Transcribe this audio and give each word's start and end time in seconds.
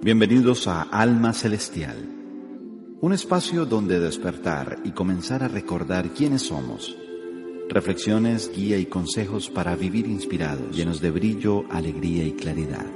Bienvenidos 0.00 0.68
a 0.68 0.82
Alma 0.82 1.32
Celestial, 1.32 1.96
un 3.00 3.12
espacio 3.12 3.66
donde 3.66 3.98
despertar 3.98 4.78
y 4.84 4.92
comenzar 4.92 5.42
a 5.42 5.48
recordar 5.48 6.10
quiénes 6.10 6.42
somos. 6.42 6.96
Reflexiones, 7.68 8.52
guía 8.54 8.78
y 8.78 8.86
consejos 8.86 9.50
para 9.50 9.74
vivir 9.74 10.06
inspirados, 10.06 10.74
llenos 10.74 11.00
de 11.00 11.10
brillo, 11.10 11.64
alegría 11.68 12.24
y 12.24 12.32
claridad. 12.32 12.86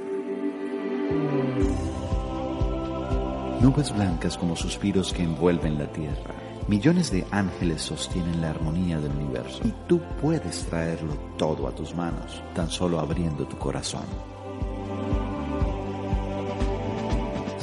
Nubes 3.59 3.93
blancas 3.93 4.37
como 4.37 4.55
suspiros 4.55 5.11
que 5.11 5.23
envuelven 5.23 5.77
la 5.77 5.91
tierra. 5.91 6.35
Millones 6.69 7.11
de 7.11 7.25
ángeles 7.31 7.81
sostienen 7.81 8.39
la 8.39 8.51
armonía 8.51 8.97
del 8.97 9.11
universo 9.11 9.59
y 9.65 9.73
tú 9.89 9.99
puedes 10.21 10.63
traerlo 10.67 11.15
todo 11.37 11.67
a 11.67 11.75
tus 11.75 11.93
manos, 11.93 12.41
tan 12.55 12.69
solo 12.69 13.01
abriendo 13.01 13.45
tu 13.45 13.57
corazón. 13.57 14.32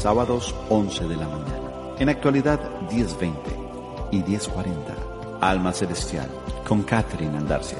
Sábados 0.01 0.55
11 0.71 1.09
de 1.09 1.17
la 1.17 1.29
mañana. 1.29 1.71
En 1.99 2.09
actualidad 2.09 2.59
10.20 2.88 3.35
y 4.13 4.23
10.40. 4.23 5.38
Alma 5.43 5.74
Celestial 5.74 6.27
con 6.66 6.85
Catherine 6.85 7.37
Andarcia. 7.37 7.77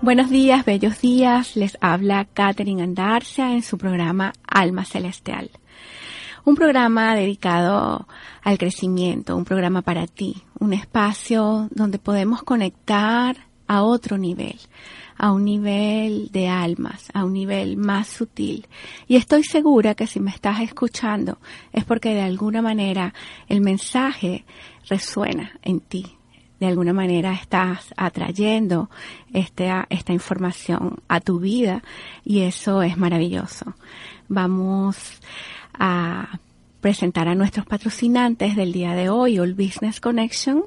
Buenos 0.00 0.30
días, 0.30 0.64
bellos 0.64 1.00
días. 1.00 1.56
Les 1.56 1.76
habla 1.80 2.28
Catherine 2.32 2.84
Andarcia 2.84 3.50
en 3.50 3.64
su 3.64 3.76
programa 3.76 4.32
Alma 4.46 4.84
Celestial. 4.84 5.50
Un 6.44 6.54
programa 6.54 7.16
dedicado 7.16 8.06
al 8.44 8.56
crecimiento, 8.56 9.36
un 9.36 9.44
programa 9.44 9.82
para 9.82 10.06
ti, 10.06 10.44
un 10.60 10.72
espacio 10.72 11.66
donde 11.72 11.98
podemos 11.98 12.44
conectar 12.44 13.36
a 13.66 13.82
otro 13.82 14.16
nivel, 14.16 14.60
a 15.16 15.32
un 15.32 15.44
nivel 15.44 16.30
de 16.32 16.48
almas, 16.48 17.10
a 17.14 17.24
un 17.24 17.32
nivel 17.32 17.76
más 17.76 18.08
sutil. 18.08 18.66
Y 19.06 19.16
estoy 19.16 19.44
segura 19.44 19.94
que 19.94 20.06
si 20.06 20.20
me 20.20 20.30
estás 20.30 20.60
escuchando 20.60 21.38
es 21.72 21.84
porque 21.84 22.14
de 22.14 22.22
alguna 22.22 22.62
manera 22.62 23.14
el 23.48 23.60
mensaje 23.60 24.44
resuena 24.88 25.52
en 25.62 25.80
ti. 25.80 26.16
De 26.60 26.66
alguna 26.66 26.92
manera 26.92 27.32
estás 27.32 27.92
atrayendo 27.96 28.88
esta, 29.32 29.86
esta 29.90 30.12
información 30.12 31.02
a 31.08 31.20
tu 31.20 31.40
vida 31.40 31.82
y 32.24 32.40
eso 32.40 32.82
es 32.82 32.96
maravilloso. 32.96 33.74
Vamos 34.28 35.20
a 35.74 36.38
presentar 36.80 37.28
a 37.28 37.34
nuestros 37.34 37.66
patrocinantes 37.66 38.56
del 38.56 38.72
día 38.72 38.94
de 38.94 39.08
hoy, 39.08 39.38
All 39.38 39.54
Business 39.54 40.00
Connection, 40.00 40.64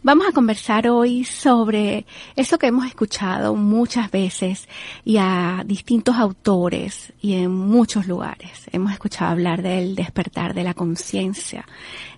Vamos 0.00 0.28
a 0.28 0.32
conversar 0.32 0.86
hoy 0.88 1.24
sobre 1.24 2.06
eso 2.36 2.56
que 2.56 2.68
hemos 2.68 2.86
escuchado 2.86 3.56
muchas 3.56 4.12
veces 4.12 4.68
y 5.04 5.16
a 5.16 5.64
distintos 5.66 6.14
autores 6.16 7.12
y 7.20 7.34
en 7.34 7.50
muchos 7.50 8.06
lugares. 8.06 8.68
Hemos 8.70 8.92
escuchado 8.92 9.32
hablar 9.32 9.60
del 9.60 9.96
despertar 9.96 10.54
de 10.54 10.62
la 10.62 10.74
conciencia 10.74 11.66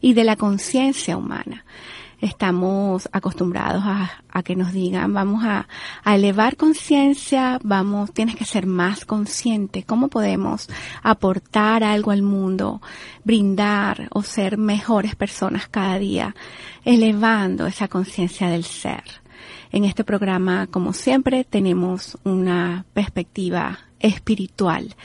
y 0.03 0.13
de 0.13 0.25
la 0.25 0.37
conciencia 0.37 1.17
humana 1.17 1.65
estamos 2.21 3.09
acostumbrados 3.13 3.83
a, 3.85 4.43
que 4.43 4.57
nos 4.57 4.73
digan 4.73 5.13
vamos 5.13 5.45
a, 5.45 5.69
a 6.03 6.15
elevar 6.15 6.57
conciencia, 6.57 7.59
vamos, 7.63 8.13
tienes 8.13 8.37
que 8.37 8.45
ser 8.45 8.67
más 8.67 9.05
consciente, 9.05 9.83
cómo 9.83 10.09
podemos 10.09 10.69
aportar 11.03 11.85
algo 11.85 12.11
al 12.11 12.23
mundo, 12.23 12.81
brindar 13.25 14.09
o 14.13 14.23
ser 14.23 14.57
mejores 14.57 15.15
personas 15.15 15.69
cada 15.69 15.99
día, 15.99 16.35
elevando 16.85 17.67
esa 17.67 17.89
conciencia 17.89 18.49
del 18.49 18.65
ser. 18.65 19.05
En 19.73 19.85
este 19.85 20.05
programa, 20.05 20.67
como 20.67 20.93
siempre, 20.93 21.45
tenemos 21.45 22.19
una 22.25 22.85
perspectiva 22.93 23.79
espiritual 23.99 24.97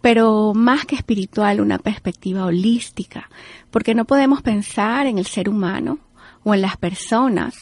pero 0.00 0.54
más 0.54 0.86
que 0.86 0.94
espiritual, 0.94 1.60
una 1.60 1.78
perspectiva 1.78 2.44
holística, 2.44 3.28
porque 3.72 3.92
no 3.92 4.04
podemos 4.04 4.40
pensar 4.40 5.08
en 5.08 5.18
el 5.18 5.26
ser 5.26 5.48
humano 5.48 5.98
o 6.46 6.54
en 6.54 6.62
las 6.62 6.76
personas 6.76 7.56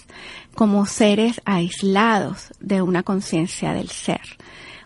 como 0.54 0.84
seres 0.84 1.40
aislados 1.46 2.52
de 2.60 2.82
una 2.82 3.02
conciencia 3.02 3.72
del 3.72 3.88
ser 3.88 4.20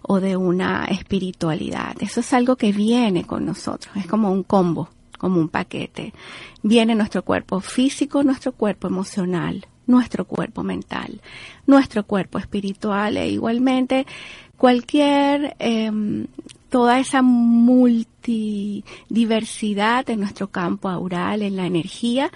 o 0.02 0.20
de 0.20 0.36
una 0.36 0.84
espiritualidad. 0.84 1.96
Eso 1.98 2.20
es 2.20 2.32
algo 2.32 2.54
que 2.54 2.70
viene 2.70 3.24
con 3.24 3.44
nosotros, 3.44 3.92
es 3.96 4.06
como 4.06 4.30
un 4.30 4.44
combo, 4.44 4.88
como 5.18 5.40
un 5.40 5.48
paquete. 5.48 6.14
Viene 6.62 6.94
nuestro 6.94 7.24
cuerpo 7.24 7.58
físico, 7.58 8.22
nuestro 8.22 8.52
cuerpo 8.52 8.86
emocional, 8.86 9.66
nuestro 9.88 10.26
cuerpo 10.26 10.62
mental, 10.62 11.20
nuestro 11.66 12.04
cuerpo 12.04 12.38
espiritual 12.38 13.16
e 13.16 13.28
igualmente 13.28 14.06
cualquier 14.56 15.56
eh, 15.58 15.90
toda 16.68 17.00
esa 17.00 17.20
multidiversidad 18.28 20.08
en 20.10 20.20
nuestro 20.20 20.48
campo 20.48 20.88
aural, 20.88 21.42
en 21.42 21.56
la 21.56 21.66
energía. 21.66 22.30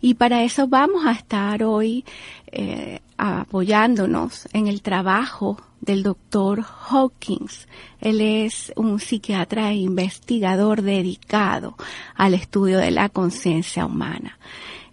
Y 0.00 0.14
para 0.14 0.42
eso 0.42 0.66
vamos 0.68 1.06
a 1.06 1.12
estar 1.12 1.62
hoy 1.62 2.04
eh, 2.50 3.00
apoyándonos 3.16 4.48
en 4.52 4.68
el 4.68 4.82
trabajo 4.82 5.60
del 5.80 6.02
doctor 6.02 6.64
Hawkins. 6.88 7.68
Él 8.00 8.20
es 8.20 8.72
un 8.76 8.98
psiquiatra 9.00 9.70
e 9.70 9.76
investigador 9.76 10.82
dedicado 10.82 11.76
al 12.14 12.34
estudio 12.34 12.78
de 12.78 12.90
la 12.90 13.08
conciencia 13.08 13.86
humana. 13.86 14.38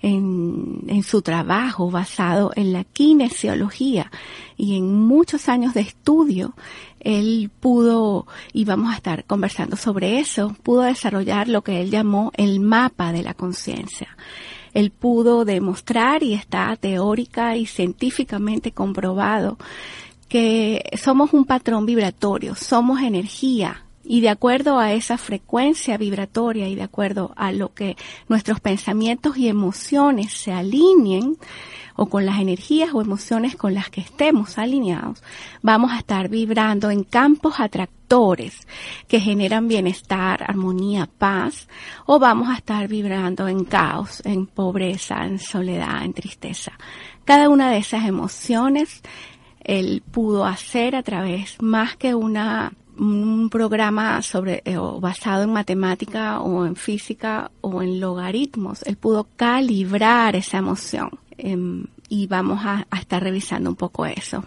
En, 0.02 1.04
su 1.04 1.22
trabajo 1.22 1.90
basado 1.90 2.52
en 2.56 2.74
la 2.74 2.84
kinesiología 2.84 4.12
y 4.58 4.78
en 4.78 4.94
muchos 4.96 5.50
años 5.50 5.74
de 5.74 5.82
estudio, 5.82 6.54
él 7.00 7.50
pudo, 7.60 8.28
y 8.54 8.66
vamos 8.66 8.92
a 8.92 8.98
estar 8.98 9.26
conversando 9.26 9.76
sobre 9.76 10.20
eso, 10.20 10.56
pudo 10.64 10.82
desarrollar 10.82 11.48
lo 11.48 11.64
que 11.64 11.82
él 11.82 11.90
llamó 11.92 12.32
el 12.36 12.60
mapa 12.60 13.12
de 13.12 13.24
la 13.24 13.34
conciencia. 13.34 14.16
Él 14.74 14.92
pudo 14.92 15.44
demostrar 15.46 16.24
y 16.24 16.34
está 16.34 16.76
teórica 16.76 17.58
y 17.58 17.66
científicamente 17.66 18.72
comprobado 18.72 19.58
que 20.30 20.84
somos 20.98 21.34
un 21.34 21.44
patrón 21.46 21.86
vibratorio, 21.86 22.56
somos 22.56 23.02
energía, 23.02 23.84
y 24.04 24.22
de 24.22 24.30
acuerdo 24.30 24.80
a 24.80 24.94
esa 24.94 25.18
frecuencia 25.18 25.98
vibratoria 25.98 26.68
y 26.68 26.76
de 26.76 26.84
acuerdo 26.84 27.34
a 27.36 27.52
lo 27.52 27.74
que 27.74 27.98
nuestros 28.28 28.60
pensamientos 28.60 29.38
y 29.38 29.48
emociones 29.48 30.34
se 30.34 30.52
alineen, 30.52 31.38
o 31.96 32.08
con 32.08 32.26
las 32.26 32.40
energías 32.40 32.90
o 32.94 33.02
emociones 33.02 33.56
con 33.56 33.74
las 33.74 33.90
que 33.90 34.02
estemos 34.02 34.58
alineados, 34.58 35.22
vamos 35.62 35.92
a 35.92 35.98
estar 35.98 36.30
vibrando 36.30 36.90
en 36.90 37.04
campos 37.04 37.60
atractores 37.60 38.56
que 39.08 39.20
generan 39.20 39.68
bienestar, 39.68 40.44
armonía, 40.44 41.08
paz, 41.18 41.68
o 42.06 42.18
vamos 42.18 42.50
a 42.50 42.56
estar 42.56 42.88
vibrando 42.88 43.48
en 43.48 43.66
caos, 43.66 44.22
en 44.26 44.48
pobreza, 44.48 45.26
en 45.26 45.38
soledad, 45.38 46.04
en 46.04 46.14
tristeza. 46.14 46.72
Cada 47.24 47.50
una 47.50 47.70
de 47.70 47.78
esas 47.78 48.06
emociones 48.06 49.02
él 49.64 50.02
pudo 50.12 50.46
hacer 50.46 50.96
a 50.96 51.04
través 51.04 51.62
más 51.62 51.96
que 51.96 52.16
una 52.16 52.74
un 53.02 53.50
programa 53.50 54.22
sobre 54.22 54.62
eh, 54.64 54.78
basado 55.00 55.44
en 55.44 55.52
matemática 55.52 56.40
o 56.40 56.66
en 56.66 56.76
física 56.76 57.52
o 57.62 57.82
en 57.82 58.00
logaritmos. 58.00 58.84
Él 58.84 58.96
pudo 58.96 59.28
calibrar 59.36 60.36
esa 60.36 60.60
emoción 60.60 61.10
Em, 61.44 61.88
y 62.08 62.28
vamos 62.28 62.60
a, 62.64 62.86
estar 63.00 63.24
revisando 63.24 63.72
un 63.72 63.76
poco 63.76 64.06
eso. 64.06 64.46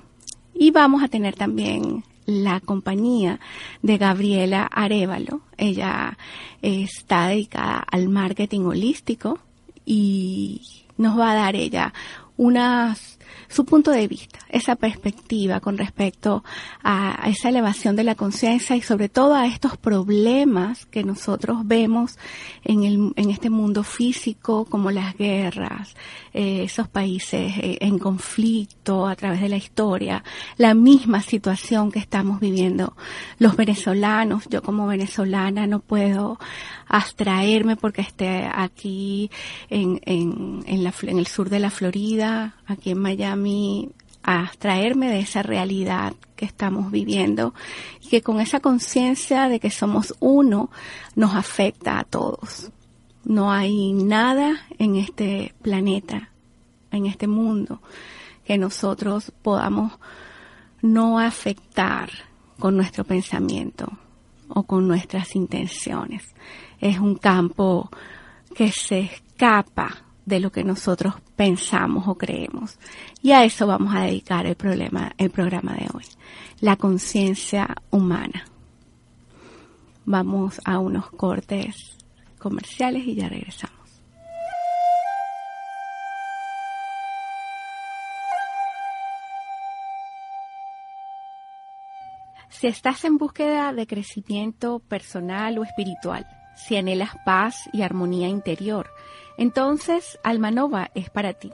Y 0.55 0.71
vamos 0.71 1.03
a 1.03 1.09
tener 1.09 1.35
también 1.35 2.05
la 2.25 2.61
compañía 2.61 3.41
de 3.83 3.99
Gabriela 3.99 4.69
Arevalo. 4.71 5.41
Ella 5.57 6.17
está 6.63 7.29
dedicada 7.29 7.79
al 7.91 8.09
marketing 8.09 8.61
holístico 8.61 9.41
y 9.85 10.85
nos 10.97 11.19
va 11.19 11.33
a 11.33 11.35
dar 11.35 11.57
ella 11.57 11.93
unas 12.37 13.19
su 13.49 13.65
punto 13.65 13.91
de 13.91 14.09
vista, 14.09 14.39
esa 14.49 14.77
perspectiva 14.77 15.61
con 15.61 15.79
respecto 15.79 16.45
a, 16.83 17.29
esa 17.29 17.49
elevación 17.49 17.97
de 17.97 18.05
la 18.05 18.15
conciencia 18.15 18.77
y 18.77 18.83
sobre 18.83 19.09
todo 19.09 19.35
a 19.35 19.47
estos 19.47 19.77
problemas 19.77 20.87
que 20.87 21.05
nosotros 21.05 21.59
vemos 21.65 22.19
en, 22.65 22.85
el, 22.85 23.13
en 23.17 23.31
este 23.31 23.51
mundo 23.51 23.83
físico 23.83 24.65
como 24.65 24.91
las 24.91 25.17
guerras, 25.17 25.95
eh, 26.33 26.65
esos 26.65 26.89
países 26.89 27.53
eh, 27.59 27.79
en 27.81 27.99
conflicto 27.99 29.07
a 29.07 29.17
través 29.17 29.41
de 29.41 29.49
la 29.49 29.57
historia, 29.57 30.25
la 30.57 30.75
misma 30.75 31.21
situación 31.21 31.93
que 31.93 31.99
estamos 31.99 32.41
viviendo 32.41 32.97
los 33.39 33.57
venezolanos. 33.57 34.45
Yo 34.49 34.63
como 34.63 34.87
venezolana 34.87 35.67
no 35.67 35.81
puedo 35.81 36.39
abstraerme 36.89 37.77
porque 37.77 38.03
esté 38.03 38.49
aquí 38.53 39.31
en, 39.71 40.01
en, 40.05 40.65
el 40.67 41.27
sur 41.27 41.49
de 41.49 41.59
la 41.59 41.71
Florida, 41.71 42.55
aquí 42.67 42.91
en 42.91 42.99
Miami, 42.99 43.91
a 44.23 44.41
abstraerme 44.41 45.11
de 45.11 45.21
esa 45.21 45.43
realidad 45.43 46.15
que 46.35 46.47
estamos 46.47 46.91
viviendo 46.91 47.55
y 48.01 48.09
que 48.09 48.23
con 48.23 48.41
esa 48.41 48.61
conciencia 48.61 49.49
de 49.49 49.61
que 49.61 49.71
somos 49.71 50.15
uno 50.19 50.71
nos 51.15 51.35
afecta 51.35 51.99
a 51.99 52.05
todos. 52.05 52.71
No 53.25 53.53
hay 53.53 53.93
nada 53.93 54.67
en 54.79 54.97
este 54.97 55.55
planeta, 55.63 56.31
en 56.91 57.07
este 57.07 57.27
mundo, 57.27 57.81
que 58.45 58.57
nosotros 58.59 59.33
podamos 59.43 59.93
no 60.81 61.19
afectar 61.19 62.11
con 62.59 62.77
nuestro 62.77 63.05
pensamiento 63.05 63.91
o 64.49 64.63
con 64.63 64.87
nuestras 64.89 65.35
intenciones. 65.37 66.35
Es 66.81 66.99
un 66.99 67.17
campo 67.17 67.91
que 68.55 68.71
se 68.71 69.01
escapa 69.01 70.05
de 70.27 70.41
lo 70.41 70.51
que 70.51 70.65
nosotros 70.65 71.15
pensamos 71.37 72.09
o 72.09 72.17
creemos. 72.17 72.79
Y 73.23 73.33
a 73.33 73.45
eso 73.45 73.67
vamos 73.67 73.95
a 73.95 74.03
dedicar 74.03 74.47
el, 74.47 74.57
problema, 74.57 75.13
el 75.19 75.31
programa 75.31 75.75
de 75.75 75.89
hoy, 75.93 76.05
la 76.61 76.77
conciencia 76.77 77.75
humana. 77.91 78.45
Vamos 80.07 80.61
a 80.65 80.79
unos 80.79 81.11
cortes 81.11 81.97
comerciales 82.39 83.07
y 83.07 83.15
ya 83.15 83.29
regresamos. 83.29 83.85
Si 92.49 92.69
estás 92.69 93.05
en 93.05 93.19
búsqueda 93.19 93.73
de 93.73 93.87
crecimiento 93.87 94.79
personal 94.79 95.59
o 95.59 95.65
espiritual, 95.65 96.27
si 96.55 96.77
anhelas 96.77 97.11
paz 97.25 97.69
y 97.73 97.83
armonía 97.83 98.29
interior, 98.29 98.89
entonces 99.37 100.19
Almanova 100.23 100.91
es 100.95 101.11
para 101.11 101.33
ti, 101.35 101.53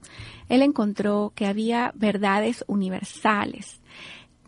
él 0.48 0.62
encontró 0.62 1.32
que 1.34 1.46
había 1.46 1.92
verdades 1.94 2.64
universales 2.66 3.80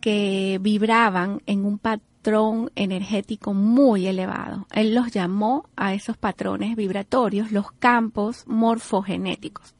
que 0.00 0.58
vibraban 0.61 1.43
en 1.46 1.64
un 1.64 1.78
patrón 1.78 2.70
energético 2.75 3.55
muy 3.55 4.06
elevado. 4.06 4.66
Él 4.73 4.94
los 4.94 5.12
llamó 5.12 5.69
a 5.76 5.94
esos 5.94 6.16
patrones 6.16 6.76
vibratorios 6.76 7.52
los 7.52 7.70
campos 7.73 8.44
morfogenéticos. 8.46 9.75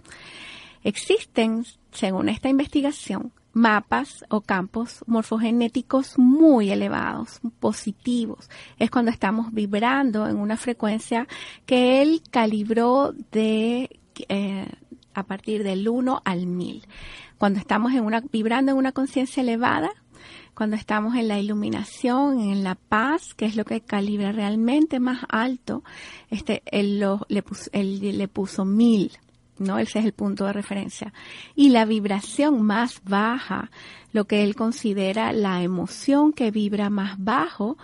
Existen, 0.83 1.65
según 1.93 2.29
esta 2.29 2.49
investigación, 2.49 3.33
mapas 3.53 4.25
o 4.29 4.41
campos 4.43 5.05
morfogenéticos 5.07 6.19
muy 6.19 6.71
elevados, 6.71 7.41
positivos. 7.59 8.49
Es 8.79 8.91
cuando 8.91 9.11
estamos 9.11 9.53
vibrando 9.53 10.27
en 10.29 10.37
una 10.37 10.57
frecuencia 10.57 11.27
que 11.67 12.03
él 12.03 12.23
calibró 12.31 13.13
de 13.33 14.01
eh, 14.29 14.69
a 15.15 15.25
partir 15.25 15.65
del 15.65 15.89
1 15.89 16.23
al 16.25 16.47
1000. 16.47 16.87
Cuando 17.39 17.59
estamos 17.59 17.93
en 17.93 18.05
una, 18.05 18.23
vibrando 18.33 18.73
en 18.73 18.79
una 18.79 18.93
conciencia 18.93 19.43
elevada, 19.43 19.91
cuando 20.55 20.77
estamos 20.77 21.15
en 21.17 21.29
la 21.29 21.39
iluminación, 21.39 22.41
en 22.41 22.63
la 22.63 22.75
paz, 22.75 23.35
que 23.35 23.47
es 23.47 23.57
lo 23.57 23.65
que 23.65 23.81
calibra 23.81 24.31
realmente 24.31 25.01
más 25.01 25.25
alto, 25.29 25.83
este, 26.29 26.63
él, 26.67 27.03
le, 27.29 27.43
puso, 27.43 27.71
él 27.73 28.19
le 28.19 28.29
puso 28.29 28.65
1000 28.65 29.13
¿no? 29.61 29.79
Ese 29.79 30.01
es 30.01 30.05
el 30.05 30.13
punto 30.13 30.47
de 30.47 30.53
referencia. 30.53 31.13
Y 31.55 31.69
la 31.69 31.85
vibración 31.85 32.63
más 32.63 33.01
baja, 33.05 33.71
lo 34.13 34.25
que 34.25 34.43
él 34.43 34.57
considera 34.57 35.33
la 35.33 35.63
emoción 35.63 36.33
que 36.33 36.51
vibra 36.51 36.91
más 36.91 37.23
bajo, 37.23 37.79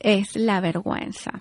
es 0.00 0.36
la 0.36 0.60
vergüenza. 0.60 1.40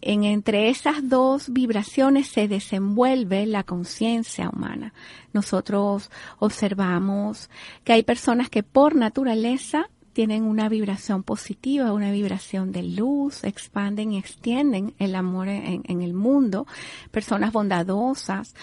En 0.00 0.24
entre 0.24 0.68
esas 0.68 1.08
dos 1.08 1.52
vibraciones 1.52 2.26
se 2.26 2.48
desenvuelve 2.48 3.46
la 3.46 3.62
conciencia 3.62 4.50
humana. 4.50 4.92
Nosotros 5.32 6.10
observamos 6.40 7.48
que 7.84 7.92
hay 7.92 8.02
personas 8.02 8.50
que 8.50 8.64
por 8.64 8.96
naturaleza 8.96 9.88
tienen 10.12 10.44
una 10.44 10.68
vibración 10.68 11.22
positiva, 11.22 11.92
una 11.92 12.12
vibración 12.12 12.72
de 12.72 12.82
luz, 12.82 13.44
expanden 13.44 14.12
y 14.12 14.18
extienden 14.18 14.94
el 14.98 15.14
amor 15.14 15.48
en, 15.48 16.02
el 16.02 16.14
mundo, 16.14 16.66
personas 17.10 17.52
bondadosas. 17.52 18.54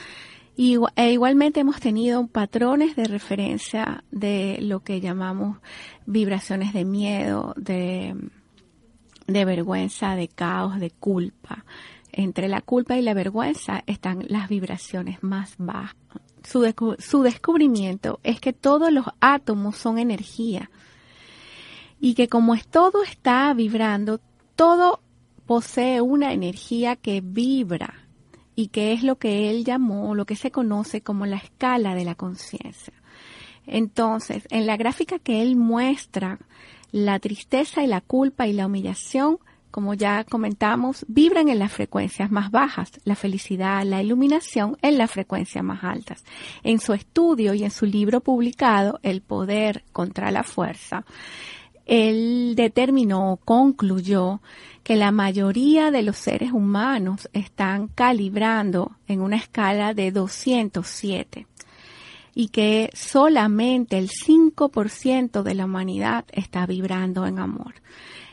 Y, 0.55 0.77
e 0.95 1.11
igualmente 1.11 1.61
hemos 1.61 1.79
tenido 1.79 2.27
patrones 2.27 2.95
de 2.95 3.05
referencia 3.05 4.03
de 4.11 4.59
lo 4.61 4.81
que 4.81 5.01
llamamos 5.01 5.57
vibraciones 6.05 6.73
de 6.73 6.85
miedo, 6.85 7.53
de, 7.57 8.15
vergüenza, 9.27 10.15
de 10.15 10.27
caos, 10.27 10.79
de 10.79 10.91
culpa. 10.91 11.65
Entre 12.11 12.47
la 12.47 12.61
culpa 12.61 12.97
y 12.97 13.01
la 13.01 13.13
vergüenza 13.13 13.83
están 13.87 14.25
las 14.27 14.49
vibraciones 14.49 15.23
más 15.23 15.55
bajas. 15.57 15.95
Su 16.43 17.21
descubrimiento 17.21 18.19
es 18.23 18.39
que 18.39 18.53
todos 18.53 18.91
los 18.91 19.05
átomos 19.19 19.77
son 19.77 19.99
energía 19.99 20.69
y 21.99 22.13
que 22.13 22.27
como 22.27 22.55
es, 22.55 22.67
todo 22.67 23.03
está 23.03 23.53
vibrando, 23.53 24.19
todo 24.55 25.01
posee 25.45 26.01
una 26.01 26.33
energía 26.33 26.95
que 26.95 27.21
vibra 27.21 27.93
y 28.55 28.67
que 28.67 28.93
es 28.93 29.03
lo 29.03 29.17
que 29.17 29.49
él 29.49 29.63
llamó, 29.63 30.13
lo 30.15 30.25
que 30.25 30.35
se 30.35 30.51
conoce 30.51 31.01
como 31.01 31.25
la 31.25 31.37
escala 31.37 31.95
de 31.95 32.05
la 32.05 32.15
conciencia. 32.15 32.93
Entonces, 33.65 34.47
en 34.49 34.65
la 34.65 34.77
gráfica 34.77 35.19
que 35.19 35.41
él 35.41 35.55
muestra, 35.55 36.39
la 36.91 37.19
tristeza 37.19 37.83
y 37.83 37.87
la 37.87 38.01
culpa 38.01 38.47
y 38.47 38.53
la 38.53 38.65
humillación, 38.65 39.37
como 39.71 39.93
ya 39.93 40.23
comentamos, 40.23 41.05
vibran 41.07 41.47
en 41.49 41.59
las 41.59 41.71
frecuencias 41.71 42.31
más 42.31 42.49
bajas, 42.49 42.91
la 43.03 43.15
felicidad, 43.15 43.85
la 43.85 44.01
iluminación 44.01 44.77
en 44.81 44.97
las 44.97 45.11
frecuencias 45.11 45.63
más 45.63 45.83
altas. 45.83 46.23
En 46.63 46.79
su 46.79 46.93
estudio 46.93 47.53
y 47.53 47.63
en 47.63 47.71
su 47.71 47.85
libro 47.85 48.21
publicado, 48.21 48.99
El 49.03 49.21
poder 49.21 49.83
contra 49.91 50.31
la 50.31 50.43
fuerza, 50.43 51.05
él 51.89 52.53
determinó, 52.55 53.39
concluyó 53.43 54.41
que 54.84 54.96
la 54.96 55.12
mayoría 55.12 55.89
de 55.89 56.03
los 56.03 56.17
seres 56.17 56.51
humanos 56.51 57.27
están 57.34 57.88
calibrando 57.88 58.91
en 59.08 59.22
una 59.22 59.38
escala 59.38 59.96
de 59.96 60.12
207 60.12 61.48
y 62.36 62.50
que 62.50 62.91
solamente 62.93 63.98
el 63.98 64.10
5% 64.10 65.41
de 65.41 65.55
la 65.55 65.65
humanidad 65.65 66.25
está 66.31 66.67
vibrando 66.67 67.25
en 67.25 67.39
amor. 67.39 67.74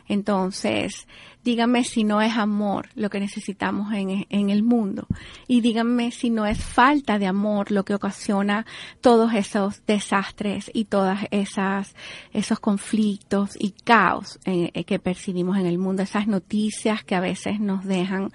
Entonces, 0.07 1.07
dígame 1.47 1.85
si 1.85 2.03
no 2.03 2.21
es 2.21 2.37
amor 2.37 2.89
lo 2.97 3.09
que 3.09 3.21
necesitamos 3.21 3.95
en, 3.95 4.27
en, 4.29 4.51
el 4.51 4.65
mundo. 4.65 5.07
Y 5.47 5.61
dígame 5.61 6.11
si 6.11 6.29
no 6.29 6.45
es 6.45 6.59
falta 6.59 7.21
de 7.21 7.29
amor 7.29 7.71
lo 7.71 7.85
que 7.85 7.95
ocasiona 7.95 8.67
todos 9.01 9.33
esos 9.33 9.87
desastres 9.87 10.69
y 10.75 10.87
todas 10.87 11.21
esas, 11.31 11.95
esos 12.33 12.59
conflictos 12.59 13.57
y 13.61 13.71
caos 13.71 14.41
eh, 14.45 14.83
que 14.83 14.99
percibimos 14.99 15.57
en 15.57 15.67
el 15.67 15.79
mundo, 15.79 16.03
esas 16.03 16.27
noticias 16.27 17.05
que 17.05 17.15
a 17.15 17.21
veces 17.21 17.61
nos 17.61 17.85
dejan 17.85 18.33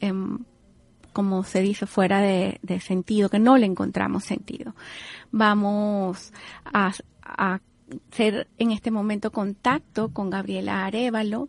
em, 0.00 0.40
como 1.12 1.44
se 1.44 1.62
dice, 1.62 1.86
fuera 1.86 2.20
de, 2.20 2.80
sentido, 2.80 3.28
que 3.28 3.38
no 3.38 3.56
le 3.56 3.66
encontramos 3.66 4.24
sentido. 4.24 4.74
Vamos 5.30 6.32
a, 6.64 6.92
hacer 7.22 8.48
en 8.58 8.72
este 8.72 8.90
momento 8.90 9.30
contacto 9.30 10.12
con 10.12 10.28
Gabriela 10.28 10.84
Arevalo 10.84 11.48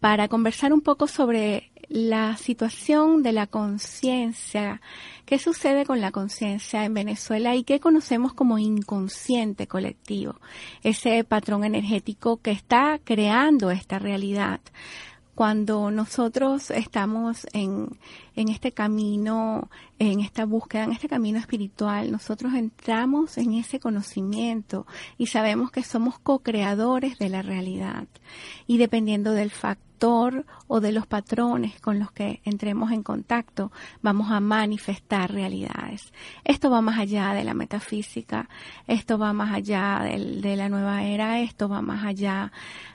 para 0.00 0.28
conversar 0.28 0.72
un 0.72 0.80
poco 0.80 1.06
sobre 1.06 1.70
la 1.88 2.36
situación 2.36 3.22
de 3.22 3.32
la 3.32 3.46
conciencia, 3.46 4.80
qué 5.24 5.38
sucede 5.38 5.86
con 5.86 6.00
la 6.00 6.10
conciencia 6.10 6.84
en 6.84 6.94
Venezuela 6.94 7.54
y 7.54 7.64
qué 7.64 7.80
conocemos 7.80 8.34
como 8.34 8.58
inconsciente 8.58 9.66
colectivo, 9.66 10.36
ese 10.82 11.22
patrón 11.24 11.64
energético 11.64 12.38
que 12.38 12.50
está 12.50 12.98
creando 13.02 13.70
esta 13.70 13.98
realidad. 13.98 14.60
Cuando 15.34 15.90
nosotros 15.90 16.70
estamos 16.70 17.46
en, 17.52 17.88
en 18.36 18.48
este 18.48 18.72
camino, 18.72 19.68
en 19.98 20.20
esta 20.20 20.44
búsqueda, 20.44 20.84
en 20.84 20.92
este 20.92 21.08
camino 21.08 21.38
espiritual, 21.38 22.12
nosotros 22.12 22.54
entramos 22.54 23.38
en 23.38 23.54
ese 23.54 23.80
conocimiento 23.80 24.86
y 25.16 25.26
sabemos 25.26 25.70
que 25.70 25.82
somos 25.82 26.18
co-creadores 26.18 27.18
de 27.18 27.28
la 27.28 27.42
realidad. 27.42 28.06
Y 28.66 28.78
dependiendo 28.78 29.32
del 29.32 29.50
factor, 29.50 29.86
o 30.68 30.80
de 30.80 30.92
los 30.92 31.06
patrones 31.06 31.80
con 31.80 31.98
los 31.98 32.10
que 32.12 32.40
entremos 32.44 32.92
en 32.92 33.02
contacto, 33.02 33.72
vamos 34.02 34.30
a 34.30 34.40
manifestar 34.40 35.32
realidades. 35.32 36.12
Esto 36.44 36.70
va 36.70 36.80
más 36.80 36.98
allá 36.98 37.32
de 37.32 37.44
la 37.44 37.54
metafísica, 37.54 38.48
esto 38.86 39.18
va 39.18 39.32
más 39.32 39.54
allá 39.54 40.00
de 40.02 40.56
la 40.56 40.68
nueva 40.68 41.04
era, 41.04 41.40
esto 41.40 41.68
va 41.68 41.80
más 41.80 42.04
allá 42.04 42.52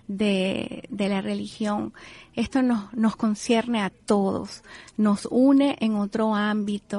de, 0.08 0.88
la 0.90 1.22
religión. 1.22 1.94
Esto 2.36 2.62
nos 2.62 3.16
concierne 3.16 3.82
a 3.82 3.90
todos, 3.90 4.64
nos 4.98 5.28
une 5.30 5.78
en 5.80 5.96
otro 5.96 6.36
ámbito, 6.36 6.91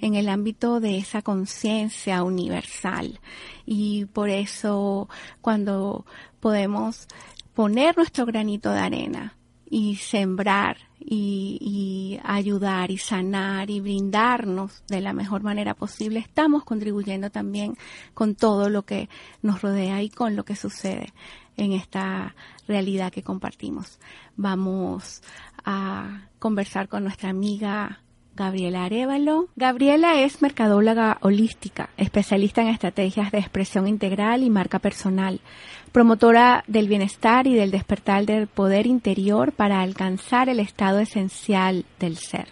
en 0.00 0.14
el 0.14 0.28
ámbito 0.28 0.80
de 0.80 0.98
esa 0.98 1.22
conciencia 1.22 2.22
universal. 2.22 3.20
Y 3.66 4.06
por 4.06 4.28
eso 4.30 5.08
cuando 5.40 6.04
podemos 6.40 7.06
poner 7.54 7.96
nuestro 7.96 8.26
granito 8.26 8.70
de 8.72 8.78
arena, 8.78 9.36
y 9.70 9.94
sembrar 9.94 10.78
y, 10.98 12.18
ayudar 12.24 12.90
y 12.90 12.98
sanar 12.98 13.70
y 13.70 13.80
brindarnos 13.80 14.82
de 14.88 15.00
la 15.00 15.12
mejor 15.12 15.42
manera 15.42 15.74
posible, 15.74 16.18
estamos 16.18 16.64
contribuyendo 16.64 17.30
también 17.30 17.76
con 18.12 18.34
todo 18.34 18.68
lo 18.68 18.82
que 18.82 19.08
nos 19.42 19.62
rodea 19.62 20.02
y 20.02 20.10
con 20.10 20.34
lo 20.34 20.44
que 20.44 20.56
sucede 20.56 21.14
en 21.56 21.72
esta 21.72 22.34
realidad 22.66 23.12
que 23.12 23.22
compartimos. 23.22 24.00
Vamos 24.36 25.22
a 25.64 26.28
conversar 26.38 26.88
con 26.88 27.04
nuestra 27.04 27.30
amiga 27.30 28.02
Gabriela 28.40 28.86
Arevalo. 28.86 29.48
Gabriela 29.54 30.22
es 30.22 30.40
mercadóloga 30.40 31.18
holística, 31.20 31.90
especialista 31.98 32.62
en 32.62 32.68
estrategias 32.68 33.30
de 33.32 33.38
expresión 33.38 33.86
integral 33.86 34.42
y 34.42 34.48
marca 34.48 34.78
personal 34.78 35.40
promotora 35.92 36.64
del 36.66 36.88
bienestar 36.88 37.46
y 37.46 37.54
del 37.54 37.70
despertar 37.70 38.24
del 38.24 38.46
poder 38.46 38.86
interior 38.86 39.52
para 39.52 39.82
alcanzar 39.82 40.48
el 40.48 40.58
estado 40.58 41.00
esencial 41.00 41.84
del 41.98 42.16
ser. 42.16 42.46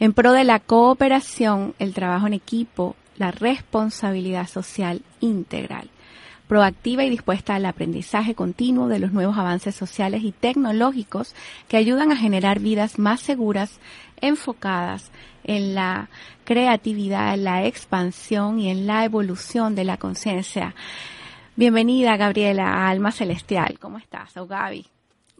En 0.00 0.14
pro 0.14 0.32
de 0.32 0.42
la 0.42 0.58
cooperación, 0.58 1.74
el 1.78 1.94
trabajo 1.94 2.26
en 2.26 2.32
equipo, 2.32 2.96
la 3.16 3.30
responsabilidad 3.30 4.48
social 4.48 5.02
integral. 5.20 5.90
Proactiva 6.48 7.04
y 7.04 7.10
dispuesta 7.10 7.54
al 7.54 7.64
aprendizaje 7.64 8.34
continuo 8.34 8.88
de 8.88 8.98
los 8.98 9.12
nuevos 9.12 9.38
avances 9.38 9.74
sociales 9.74 10.22
y 10.24 10.32
tecnológicos 10.32 11.34
que 11.68 11.78
ayudan 11.78 12.12
a 12.12 12.16
generar 12.16 12.60
vidas 12.60 12.98
más 12.98 13.20
seguras, 13.20 13.78
enfocadas 14.26 15.12
en 15.44 15.74
la 15.74 16.08
creatividad, 16.44 17.34
en 17.34 17.44
la 17.44 17.66
expansión 17.66 18.58
y 18.58 18.70
en 18.70 18.86
la 18.86 19.04
evolución 19.04 19.74
de 19.74 19.84
la 19.84 19.96
conciencia 19.96 20.74
Bienvenida, 21.56 22.16
Gabriela, 22.16 22.64
a 22.64 22.88
Alma 22.88 23.12
Celestial. 23.12 23.78
¿Cómo 23.78 23.98
estás? 23.98 24.36
O 24.36 24.48
Gaby. 24.48 24.84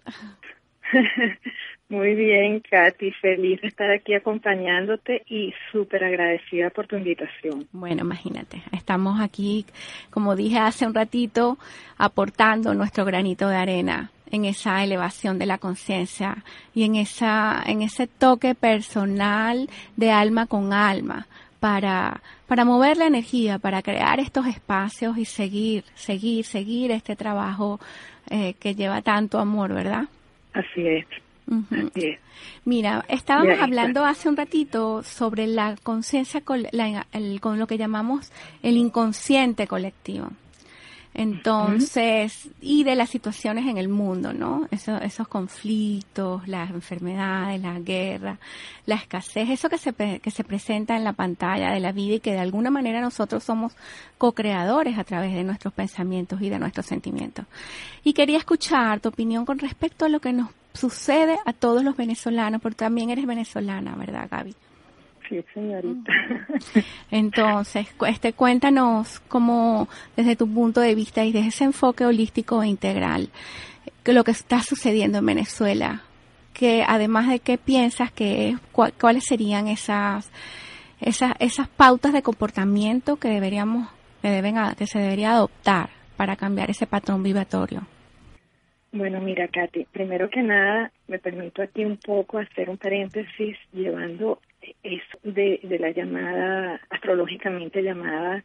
Muy 1.89 2.15
bien, 2.15 2.61
Katy. 2.61 3.11
Feliz 3.21 3.61
de 3.61 3.67
estar 3.67 3.91
aquí 3.91 4.15
acompañándote 4.15 5.23
y 5.27 5.53
súper 5.73 6.05
agradecida 6.05 6.71
por 6.71 6.87
tu 6.87 6.95
invitación. 6.97 7.67
Bueno, 7.73 8.03
imagínate, 8.03 8.63
estamos 8.71 9.21
aquí, 9.21 9.67
como 10.11 10.37
dije 10.37 10.59
hace 10.59 10.87
un 10.87 10.95
ratito, 10.95 11.59
aportando 11.99 12.75
nuestro 12.75 13.05
granito 13.05 13.49
de 13.49 13.57
arena 13.57 14.13
en 14.35 14.45
esa 14.45 14.83
elevación 14.83 15.39
de 15.39 15.47
la 15.47 15.59
conciencia 15.59 16.45
y 16.75 16.85
en 16.85 16.97
esa 16.97 17.63
en 17.67 17.83
ese 17.83 18.07
toque 18.07 18.55
personal 18.55 19.69
de 19.97 20.11
alma 20.11 20.47
con 20.47 20.73
alma 20.73 21.27
para, 21.65 22.21
para 22.47 22.67
mover 22.67 22.99
la 22.99 23.07
energía, 23.07 23.59
para 23.59 23.81
crear 23.81 24.21
estos 24.21 24.47
espacios 24.47 25.17
y 25.17 25.25
seguir, 25.25 25.85
seguir, 25.95 26.45
seguir 26.45 26.91
este 26.91 27.17
trabajo 27.17 27.81
eh, 28.29 28.53
que 28.61 28.75
lleva 28.75 29.01
tanto 29.01 29.39
amor, 29.39 29.73
¿verdad? 29.73 30.05
Así 30.53 30.87
es. 30.87 31.07
Mira, 32.67 33.05
estábamos 33.09 33.59
hablando 33.61 34.05
hace 34.05 34.29
un 34.29 34.37
ratito 34.37 35.03
sobre 35.03 35.47
la 35.47 35.77
conciencia 35.83 36.43
con, 36.43 36.65
con 37.41 37.59
lo 37.59 37.67
que 37.67 37.79
llamamos 37.79 38.31
el 38.63 38.77
inconsciente 38.77 39.67
colectivo. 39.67 40.29
Entonces, 41.17 42.49
y 42.61 42.83
de 42.83 42.97
las 42.97 43.09
situaciones 43.09 43.69
en 43.69 43.79
el 43.79 43.89
mundo, 43.89 44.33
¿no? 44.33 44.67
esos 44.73 45.29
conflictos, 45.29 46.47
las 46.49 46.71
enfermedades, 46.71 47.61
la 47.63 47.79
guerra, 47.79 48.39
la 48.85 48.97
escasez, 48.97 49.49
eso 49.49 49.69
que 49.69 49.79
se, 49.79 49.93
que 49.93 50.31
se 50.33 50.43
presenta 50.43 50.97
en 50.97 51.05
la 51.05 51.13
pantalla 51.13 51.71
de 51.71 51.79
la 51.79 51.93
vida 51.93 52.17
y 52.17 52.21
que 52.21 52.33
de 52.33 52.41
alguna 52.41 52.71
manera 52.71 53.01
nosotros 53.01 53.45
somos 53.45 53.75
co-creadores 54.19 54.99
a 54.99 55.05
través 55.05 55.33
de 55.35 55.45
nuestros 55.45 55.73
pensamientos 55.73 56.43
y 56.43 56.49
de 56.49 56.59
nuestros 56.59 56.87
sentimientos. 56.87 57.47
Y 58.03 58.13
quería 58.13 58.39
escuchar 58.39 58.99
tu 58.99 59.11
opinión 59.11 59.47
con 59.47 59.61
respecto 59.61 60.05
a 60.05 60.09
lo 60.09 60.19
que 60.19 60.33
nos 60.33 60.51
sucede 60.73 61.39
a 61.47 61.53
todos 61.53 61.85
los 61.85 61.97
venezolanos, 61.97 62.61
porque 62.61 62.79
también 62.79 63.11
eres 63.11 63.25
venezolana, 63.25 63.95
¿verdad, 63.95 64.27
Gaby? 64.29 64.57
Sí, 65.29 65.43
señorita. 65.55 66.13
Entonces, 67.11 67.87
este, 68.07 68.33
cuéntanos 68.33 69.21
cómo, 69.29 69.89
desde 70.17 70.37
tu 70.37 70.53
punto 70.53 70.81
de 70.81 70.95
vista 70.95 71.25
y 71.25 71.33
desde 71.33 71.49
ese 71.49 71.65
enfoque 71.65 72.05
holístico 72.05 72.63
e 72.63 72.69
integral, 72.69 73.31
que 74.03 74.13
lo 74.13 74.25
que 74.25 74.33
está 74.33 74.61
sucediendo 74.61 75.19
en 75.19 75.27
Venezuela, 75.27 76.03
que 76.53 76.85
además 76.87 77.29
de 77.29 77.41
qué 77.41 77.59
piensas 77.59 78.13
que 78.13 78.57
cuáles 78.73 79.25
serían 79.25 79.69
esas, 79.69 80.31
esas, 81.01 81.33
esas 81.39 81.69
pautas 81.69 82.13
de 82.13 82.23
comportamiento 82.23 83.17
que 83.17 83.29
deberíamos, 83.29 83.89
que 84.23 84.29
deben, 84.29 84.57
que 84.77 84.87
se 84.87 84.99
debería 84.99 85.33
adoptar 85.33 85.89
para 86.17 86.37
cambiar 86.37 86.71
ese 86.71 86.87
patrón 86.87 87.23
vibratorio. 87.23 87.83
Bueno, 88.93 89.21
mira, 89.21 89.49
Katy, 89.49 89.87
primero 89.91 90.31
que 90.31 90.41
nada, 90.41 90.93
me 91.09 91.19
permito 91.19 91.63
aquí 91.63 91.85
un 91.85 91.97
poco 91.97 92.39
hacer 92.39 92.71
un 92.71 92.77
paréntesis 92.77 93.57
llevando 93.73 94.39
eso 94.83 95.19
de, 95.23 95.61
la 95.81 95.91
llamada, 95.91 96.81
astrológicamente 96.91 97.83
llamada 97.83 98.43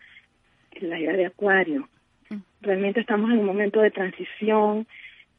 la 0.79 0.97
era 0.97 1.13
de 1.13 1.25
Acuario. 1.25 1.87
Mm. 2.29 2.37
Realmente 2.61 2.99
estamos 3.01 3.31
en 3.31 3.39
un 3.39 3.45
momento 3.45 3.81
de 3.81 3.91
transición 3.91 4.87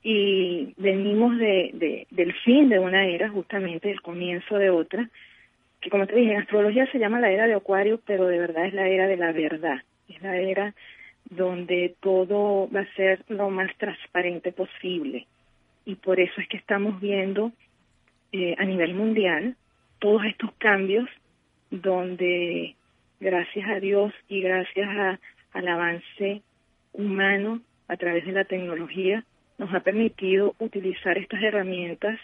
y 0.02 0.74
venimos 0.76 1.38
de, 1.38 2.06
del 2.10 2.32
fin 2.44 2.68
de 2.68 2.78
una 2.78 3.06
era, 3.06 3.28
justamente 3.28 3.88
del 3.88 4.00
comienzo 4.00 4.56
de 4.56 4.70
otra, 4.70 5.08
que 5.80 5.90
como 5.90 6.06
te 6.06 6.14
dije, 6.14 6.32
en 6.32 6.40
astrología 6.40 6.90
se 6.90 6.98
llama 6.98 7.20
la 7.20 7.30
era 7.30 7.46
de 7.46 7.54
Acuario, 7.54 8.00
pero 8.04 8.26
de 8.26 8.38
verdad 8.38 8.66
es 8.66 8.74
la 8.74 8.88
era 8.88 9.06
de 9.06 9.16
la 9.16 9.32
verdad, 9.32 9.82
es 10.08 10.20
la 10.22 10.36
era 10.36 10.74
donde 11.28 11.94
todo 12.00 12.68
va 12.70 12.80
a 12.80 12.94
ser 12.94 13.24
lo 13.28 13.50
más 13.50 13.74
transparente 13.76 14.52
posible. 14.52 15.26
Y 15.84 15.94
por 15.94 16.20
eso 16.20 16.40
es 16.40 16.48
que 16.48 16.56
estamos 16.56 17.00
viendo 17.00 17.52
eh, 18.32 18.54
a 18.58 18.64
nivel 18.64 18.94
mundial 18.94 19.56
todos 20.00 20.24
estos 20.24 20.52
cambios 20.58 21.08
donde 21.70 22.74
gracias 23.20 23.68
a 23.68 23.78
Dios 23.78 24.12
y 24.28 24.40
gracias 24.40 25.18
al 25.52 25.68
avance 25.68 26.42
humano 26.92 27.60
a 27.86 27.96
través 27.96 28.26
de 28.26 28.32
la 28.32 28.44
tecnología 28.44 29.24
nos 29.58 29.72
ha 29.72 29.80
permitido 29.80 30.54
utilizar 30.58 31.18
estas 31.18 31.42
herramientas 31.42 32.18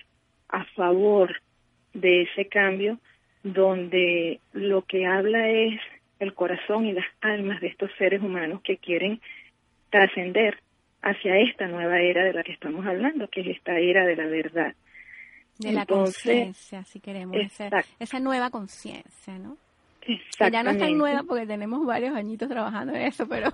a 0.48 0.64
favor 0.64 1.40
de 1.92 2.22
ese 2.22 2.46
cambio 2.46 2.98
donde 3.42 4.40
lo 4.52 4.82
que 4.82 5.06
habla 5.06 5.48
es 5.48 5.80
el 6.18 6.34
corazón 6.34 6.86
y 6.86 6.92
las 6.92 7.06
almas 7.20 7.60
de 7.60 7.68
estos 7.68 7.90
seres 7.98 8.22
humanos 8.22 8.62
que 8.62 8.78
quieren 8.78 9.20
trascender 9.90 10.58
hacia 11.02 11.38
esta 11.38 11.68
nueva 11.68 12.00
era 12.00 12.24
de 12.24 12.32
la 12.32 12.42
que 12.42 12.52
estamos 12.52 12.86
hablando, 12.86 13.28
que 13.28 13.42
es 13.42 13.48
esta 13.48 13.78
era 13.78 14.04
de 14.04 14.16
la 14.16 14.26
verdad. 14.26 14.74
De 15.58 15.72
la 15.72 15.86
conciencia, 15.86 16.84
si 16.84 17.00
queremos, 17.00 17.36
esa, 17.98 18.20
nueva 18.20 18.50
conciencia, 18.50 19.38
¿no? 19.38 19.56
ya 20.38 20.62
no 20.62 20.70
es 20.70 20.78
tan 20.78 20.96
nueva 20.96 21.24
porque 21.24 21.46
tenemos 21.46 21.84
varios 21.84 22.14
añitos 22.14 22.48
trabajando 22.48 22.94
en 22.94 23.02
eso, 23.02 23.26
pero 23.26 23.52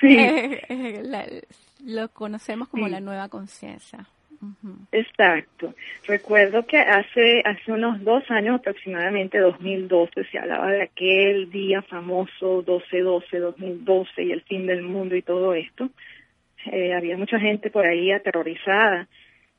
sí. 0.00 0.16
lo 1.84 2.08
conocemos 2.08 2.68
como 2.68 2.88
la 2.88 3.00
nueva 3.00 3.28
conciencia. 3.28 4.06
Exacto. 4.92 5.74
Recuerdo 6.06 6.64
que 6.64 6.78
hace 6.78 7.42
hace 7.44 7.72
unos 7.72 8.02
dos 8.04 8.22
años, 8.30 8.60
aproximadamente 8.60 9.38
2012, 9.38 10.24
se 10.24 10.38
hablaba 10.38 10.70
de 10.70 10.82
aquel 10.82 11.50
día 11.50 11.82
famoso 11.82 12.64
12-12, 12.64 13.38
2012 13.38 14.22
y 14.22 14.32
el 14.32 14.42
fin 14.42 14.66
del 14.66 14.82
mundo 14.82 15.16
y 15.16 15.22
todo 15.22 15.54
esto. 15.54 15.90
Eh, 16.70 16.94
había 16.94 17.16
mucha 17.16 17.38
gente 17.40 17.70
por 17.70 17.86
ahí 17.86 18.12
aterrorizada 18.12 19.08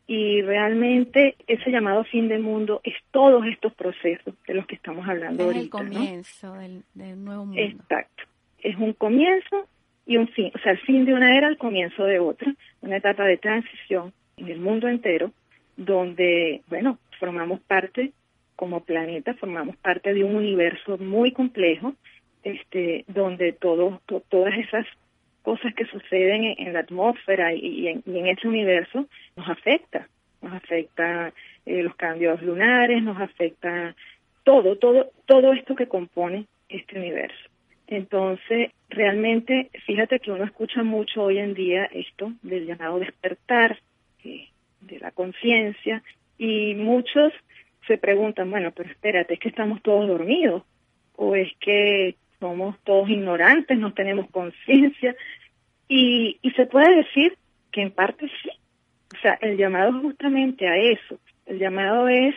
y 0.09 0.41
realmente 0.41 1.35
ese 1.45 1.69
llamado 1.69 2.03
fin 2.03 2.29
del 2.29 2.41
mundo 2.41 2.81
es 2.83 2.95
todos 3.11 3.45
estos 3.45 3.71
procesos 3.75 4.33
de 4.47 4.55
los 4.55 4.65
que 4.65 4.73
estamos 4.73 5.07
hablando 5.07 5.43
ahorita. 5.43 5.59
Es 5.59 5.63
el 5.65 5.69
comienzo 5.69 6.53
del, 6.55 7.23
nuevo 7.23 7.45
mundo. 7.45 7.61
Exacto. 7.61 8.23
Es 8.57 8.75
un 8.77 8.93
comienzo 8.93 9.67
y 10.07 10.17
un 10.17 10.27
fin, 10.29 10.51
o 10.55 10.57
sea, 10.57 10.71
el 10.71 10.79
fin 10.79 11.05
de 11.05 11.13
una 11.13 11.37
era, 11.37 11.47
el 11.47 11.59
comienzo 11.59 12.05
de 12.05 12.17
otra, 12.17 12.51
una 12.81 12.97
etapa 12.97 13.23
de 13.25 13.37
transición 13.37 14.11
en 14.37 14.47
el 14.47 14.59
mundo 14.59 14.87
entero, 14.87 15.31
donde, 15.77 16.63
bueno, 16.69 16.97
formamos 17.19 17.59
parte 17.59 18.11
como 18.55 18.83
planeta, 18.83 19.35
formamos 19.35 19.77
parte 19.77 20.15
de 20.15 20.23
un 20.23 20.37
universo 20.37 20.97
muy 20.97 21.33
complejo, 21.33 21.93
este, 22.41 23.05
donde 23.07 23.53
todo, 23.53 24.01
todas 24.29 24.57
esas 24.57 24.87
cosas 25.41 25.73
que 25.73 25.85
suceden 25.85 26.55
en, 26.57 26.73
la 26.73 26.79
atmósfera 26.79 27.53
y, 27.53 27.87
en, 27.87 28.27
ese 28.27 28.47
universo 28.47 29.07
nos 29.35 29.49
afecta, 29.49 30.07
nos 30.41 30.53
afecta 30.53 31.33
eh, 31.65 31.83
los 31.83 31.95
cambios 31.95 32.41
lunares, 32.41 33.01
nos 33.03 33.19
afecta 33.19 33.95
todo, 34.43 34.77
todo, 34.77 35.11
todo 35.25 35.53
esto 35.53 35.75
que 35.75 35.87
compone 35.87 36.45
este 36.69 36.97
universo. 36.97 37.49
Entonces, 37.87 38.71
realmente, 38.89 39.71
fíjate 39.85 40.19
que 40.19 40.31
uno 40.31 40.43
escucha 40.43 40.83
mucho 40.83 41.23
hoy 41.23 41.39
en 41.39 41.55
día 41.55 41.85
esto 41.85 42.31
del 42.43 42.67
llamado 42.67 42.99
despertar, 42.99 43.79
de 44.23 44.99
la 44.99 45.11
conciencia 45.11 46.03
y 46.37 46.75
muchos 46.75 47.33
se 47.87 47.97
preguntan, 47.97 48.49
bueno, 48.51 48.71
pero 48.71 48.89
espérate, 48.89 49.33
es 49.33 49.39
que 49.39 49.49
estamos 49.49 49.81
todos 49.81 50.07
dormidos 50.07 50.63
o 51.15 51.35
es 51.35 51.51
que 51.59 52.15
somos 52.39 52.77
todos 52.83 53.09
ignorantes, 53.09 53.77
no 53.77 53.93
tenemos 53.93 54.29
conciencia 54.29 55.15
y, 55.89 56.39
y 56.41 56.51
se 56.51 56.65
puede 56.67 56.95
decir 56.95 57.37
que 57.71 57.81
en 57.81 57.91
parte 57.91 58.29
sí. 58.41 58.49
O 59.13 59.21
sea, 59.21 59.33
el 59.41 59.57
llamado 59.57 59.89
es 59.89 60.01
justamente 60.03 60.67
a 60.67 60.77
eso. 60.77 61.19
El 61.45 61.59
llamado 61.59 62.07
es 62.07 62.35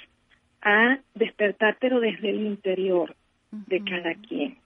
a 0.63 0.99
despertar, 1.15 1.77
pero 1.81 2.01
desde 2.01 2.31
el 2.31 2.41
interior 2.41 3.15
de 3.51 3.85
cada 3.85 4.15
quien. 4.15 4.57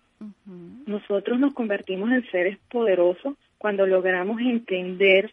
Nosotros 0.87 1.39
nos 1.39 1.53
convertimos 1.53 2.11
en 2.11 2.31
seres 2.31 2.59
poderosos 2.71 3.35
cuando 3.59 3.87
logramos 3.87 4.41
entender 4.41 5.33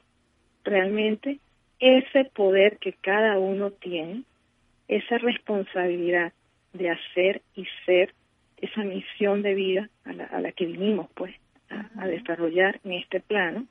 realmente 0.64 1.40
ese 1.80 2.26
poder 2.26 2.78
que 2.78 2.94
cada 2.94 3.38
uno 3.38 3.72
tiene, 3.72 4.24
esa 4.88 5.18
responsabilidad 5.18 6.34
de 6.74 6.90
hacer 6.90 7.42
y 7.56 7.66
ser 7.86 8.14
esa 8.58 8.84
misión 8.84 9.42
de 9.42 9.54
vida 9.54 9.90
a 10.06 10.40
la, 10.40 10.52
que 10.54 10.66
vinimos 10.66 11.10
pues 11.14 11.36
a, 11.98 12.08
desarrollar 12.08 12.80
en 12.84 12.94
este 12.94 13.20
plano 13.20 13.66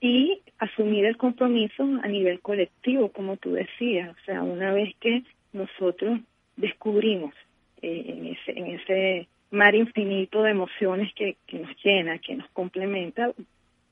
y 0.00 0.40
asumir 0.58 1.04
el 1.04 1.16
compromiso 1.16 1.84
a 2.02 2.08
nivel 2.08 2.40
colectivo, 2.40 3.10
como 3.12 3.36
tú 3.36 3.52
decías, 3.52 4.10
o 4.10 4.24
sea, 4.24 4.42
una 4.42 4.72
vez 4.72 4.94
que 5.00 5.22
nosotros 5.52 6.20
descubrimos 6.56 7.34
eh, 7.80 8.04
en, 8.08 8.26
ese, 8.26 8.58
en 8.58 8.66
ese 8.66 9.28
mar 9.50 9.74
infinito 9.74 10.42
de 10.42 10.50
emociones 10.50 11.12
que, 11.14 11.36
que 11.46 11.58
nos 11.58 11.70
llena, 11.84 12.18
que 12.18 12.34
nos 12.34 12.48
complementa, 12.50 13.32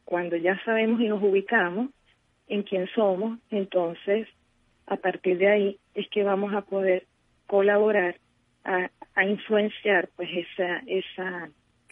cuando 0.05 0.37
ya 0.37 0.61
sabemos 0.65 1.01
y 1.01 1.09
nos 1.09 1.23
ubicamos, 1.23 1.91
en 2.51 2.65
quién 2.65 2.89
somos, 2.95 3.39
entonces 3.51 4.29
a 4.87 4.97
partir 4.97 5.39
de 5.39 5.49
ahí 5.49 5.79
es 5.95 6.09
que 6.11 6.25
vamos 6.25 6.53
a 6.53 6.63
poder 6.63 7.07
colaborar 7.47 8.17
a, 8.65 8.91
influenciar 9.25 10.09
pues 10.17 10.29
esa, 10.33 10.83
esa, 10.87 11.49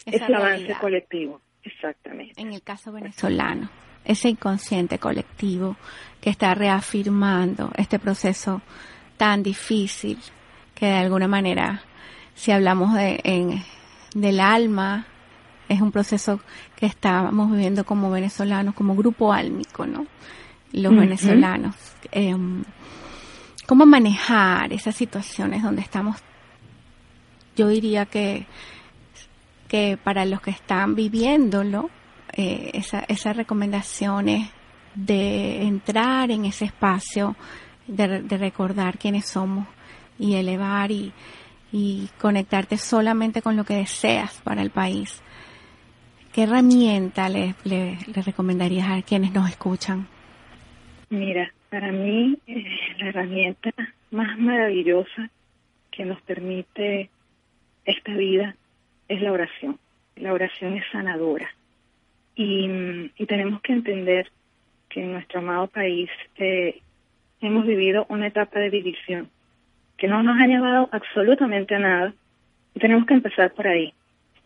ese 0.07 0.35
avance 0.35 0.75
colectivo. 0.81 1.41
Exactamente. 1.63 2.41
En 2.41 2.53
el 2.53 2.63
caso 2.63 2.93
venezolano, 2.93 3.69
ese 4.05 4.29
inconsciente 4.29 4.99
colectivo 4.99 5.77
que 6.21 6.31
está 6.31 6.55
reafirmando 6.55 7.71
este 7.77 7.99
proceso 7.99 8.63
tan 9.17 9.43
difícil 9.43 10.19
que 10.75 10.87
de 10.87 10.97
alguna 10.97 11.29
manera, 11.29 11.83
si 12.35 12.53
hablamos 12.53 12.95
de, 12.95 13.21
en, 13.25 13.63
del 14.15 14.41
alma, 14.41 15.07
es 15.69 15.81
un 15.81 15.93
proceso 15.93 16.41
que 16.77 16.87
estamos 16.87 17.51
viviendo 17.51 17.85
como 17.85 18.11
venezolanos, 18.11 18.75
como 18.75 18.95
grupo 18.95 19.33
álmico, 19.33 19.87
¿no? 19.87 20.07
los 20.73 20.95
venezolanos. 20.95 21.75
Em, 22.13 22.65
¿Cómo 23.67 23.85
manejar 23.87 24.73
esas 24.73 24.97
situaciones 24.97 25.63
donde 25.63 25.83
estamos? 25.83 26.17
Yo 27.57 27.69
diría 27.69 28.07
que, 28.07 28.47
que 29.69 29.99
para 30.03 30.25
los 30.25 30.41
que 30.41 30.51
están 30.51 30.95
viviéndolo, 30.95 31.91
eh, 32.33 32.71
esa, 32.75 33.01
esas 33.01 33.37
recomendaciones 33.37 34.51
de 34.95 35.63
entrar 35.63 36.31
en 36.31 36.45
ese 36.45 36.65
espacio, 36.65 37.37
de, 37.87 38.19
recordar 38.37 38.99
quiénes 38.99 39.27
somos 39.27 39.67
y 40.19 40.35
elevar 40.35 40.91
y, 40.91 41.13
y 41.73 42.09
conectarte 42.19 42.77
solamente 42.77 43.43
con 43.43 43.57
lo 43.57 43.65
que 43.65 43.75
deseas 43.75 44.41
para 44.43 44.63
el 44.63 44.71
país. 44.71 45.23
¿Qué 46.33 46.45
herramienta 46.45 47.29
le, 47.29 47.55
recomendarías 48.25 48.89
a 48.91 49.03
quienes 49.03 49.33
nos 49.33 49.49
escuchan? 49.49 50.07
Mira, 51.11 51.53
para 51.71 51.91
mí 51.91 52.39
eh, 52.47 52.65
la 52.99 53.09
herramienta 53.09 53.71
más 54.11 54.39
maravillosa 54.39 55.31
que 55.91 56.05
nos 56.05 56.21
permite 56.23 57.11
esta 57.85 58.13
vida 58.13 58.55
es 59.09 59.21
la 59.21 59.33
oración. 59.33 59.79
La 60.17 60.33
oración 60.33 60.77
es 60.77 60.85
sanadora. 60.93 61.49
Y, 62.35 63.11
tenemos 63.27 63.61
que 63.63 63.73
entender 63.73 64.31
que 64.89 65.03
en 65.03 65.13
nuestro 65.13 65.41
amado 65.41 65.67
país 65.67 66.09
eh, 66.37 66.81
hemos 67.41 67.67
vivido 67.67 68.07
una 68.09 68.29
etapa 68.29 68.59
de 68.59 68.71
división 68.71 69.29
que 69.97 70.09
no 70.09 70.23
nos 70.23 70.41
ha 70.41 70.47
llevado 70.47 70.89
absolutamente 70.93 71.75
a 71.75 71.81
nada. 71.81 72.15
Y 72.75 72.81
tenemos 72.81 73.07
que 73.07 73.15
empezar 73.15 73.53
por 73.53 73.67
ahí. 73.67 73.93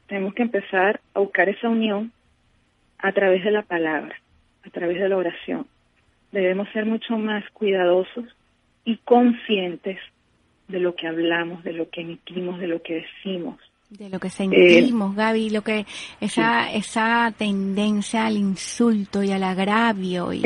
Tenemos 0.06 0.34
que 0.34 0.42
empezar 0.42 1.00
a 1.14 1.20
buscar 1.20 1.48
esa 1.48 1.68
unión 1.68 2.12
a 2.98 3.12
través 3.12 3.44
de 3.44 3.50
la 3.50 3.62
palabra, 3.62 4.16
a 4.64 4.70
través 4.70 4.98
de 4.98 5.08
la 5.08 5.16
oración 5.16 5.66
debemos 6.32 6.68
ser 6.70 6.86
mucho 6.86 7.16
más 7.18 7.48
cuidadosos 7.50 8.24
y 8.84 8.96
conscientes 8.96 10.00
de 10.66 10.80
lo 10.80 10.96
que 10.96 11.06
hablamos, 11.06 11.62
de 11.62 11.74
lo 11.74 11.90
que 11.90 12.00
emitimos, 12.00 12.58
de 12.58 12.66
lo 12.66 12.82
que 12.82 13.06
decimos. 13.06 13.58
De 13.98 14.08
lo 14.08 14.18
que 14.20 14.30
sentimos, 14.30 15.12
eh, 15.12 15.16
Gaby, 15.16 15.50
lo 15.50 15.60
que 15.60 15.84
esa 16.18 16.72
esa 16.72 17.30
tendencia 17.36 18.24
al 18.24 18.38
insulto 18.38 19.22
y 19.22 19.32
al 19.32 19.42
agravio 19.42 20.32
y, 20.32 20.42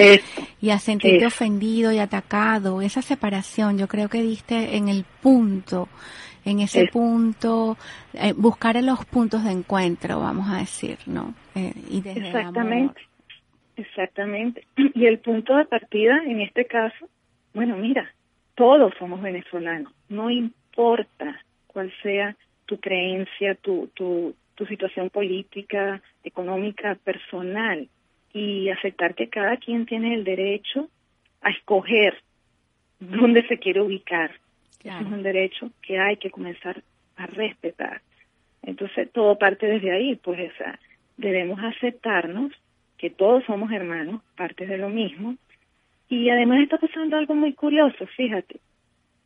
a 0.68 0.78
sentirte 0.80 1.26
ofendido 1.26 1.92
y 1.92 1.98
atacado, 1.98 2.82
esa 2.82 3.02
separación, 3.02 3.78
yo 3.78 3.86
creo 3.86 4.08
que 4.08 4.20
diste 4.20 4.76
en 4.76 4.88
el 4.88 5.04
punto, 5.22 5.88
en 6.44 6.58
ese 6.58 6.88
punto, 6.88 7.76
eh, 8.14 8.32
buscar 8.36 8.82
los 8.82 9.04
puntos 9.04 9.44
de 9.44 9.52
encuentro, 9.52 10.18
vamos 10.18 10.50
a 10.50 10.58
decir, 10.58 10.98
¿no? 11.06 11.32
Eh, 11.54 11.72
y 11.88 12.00
desde 12.00 12.26
Exactamente. 12.26 13.00
Exactamente. 13.76 14.66
Y 14.94 15.06
el 15.06 15.20
punto 15.20 15.54
de 15.54 15.66
partida 15.66 16.20
en 16.26 16.40
este 16.40 16.64
caso, 16.64 17.08
bueno, 17.54 17.76
mira, 17.76 18.10
todos 18.56 18.92
somos 18.98 19.22
venezolanos, 19.22 19.92
no 20.08 20.30
importa 20.30 21.40
cuál 21.68 21.92
sea 22.02 22.34
tu 22.66 22.78
creencia, 22.78 23.54
tu, 23.54 23.88
tu, 23.94 24.34
tu 24.54 24.66
situación 24.66 25.10
política, 25.10 26.02
económica, 26.24 26.96
personal, 26.96 27.88
y 28.32 28.68
aceptar 28.68 29.14
que 29.14 29.28
cada 29.28 29.56
quien 29.56 29.86
tiene 29.86 30.14
el 30.14 30.24
derecho 30.24 30.88
a 31.40 31.50
escoger 31.50 32.22
dónde 33.00 33.46
se 33.46 33.58
quiere 33.58 33.80
ubicar. 33.80 34.32
Es 34.84 35.06
un 35.06 35.22
derecho 35.22 35.70
que 35.82 35.98
hay 35.98 36.16
que 36.16 36.30
comenzar 36.30 36.82
a 37.16 37.26
respetar. 37.26 38.02
Entonces, 38.62 39.10
todo 39.10 39.38
parte 39.38 39.66
desde 39.66 39.90
ahí, 39.90 40.16
pues 40.16 40.38
esa, 40.38 40.78
debemos 41.16 41.58
aceptarnos 41.62 42.52
que 42.98 43.10
todos 43.10 43.44
somos 43.44 43.72
hermanos, 43.72 44.22
partes 44.36 44.68
de 44.68 44.78
lo 44.78 44.88
mismo. 44.88 45.36
Y 46.08 46.30
además 46.30 46.60
está 46.60 46.78
pasando 46.78 47.16
algo 47.16 47.34
muy 47.34 47.52
curioso, 47.52 48.06
fíjate. 48.06 48.60